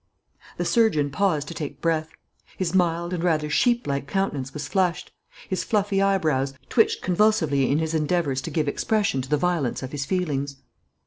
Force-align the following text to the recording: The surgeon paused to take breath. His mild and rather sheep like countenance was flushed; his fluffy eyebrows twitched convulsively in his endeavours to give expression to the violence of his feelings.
The 0.57 0.65
surgeon 0.65 1.11
paused 1.11 1.47
to 1.49 1.53
take 1.53 1.79
breath. 1.79 2.09
His 2.57 2.73
mild 2.73 3.13
and 3.13 3.23
rather 3.23 3.51
sheep 3.51 3.85
like 3.85 4.07
countenance 4.07 4.51
was 4.51 4.67
flushed; 4.67 5.11
his 5.47 5.63
fluffy 5.63 6.01
eyebrows 6.01 6.55
twitched 6.69 7.03
convulsively 7.03 7.69
in 7.69 7.77
his 7.77 7.93
endeavours 7.93 8.41
to 8.41 8.49
give 8.49 8.67
expression 8.67 9.21
to 9.21 9.29
the 9.29 9.37
violence 9.37 9.83
of 9.83 9.91
his 9.91 10.05
feelings. 10.07 10.55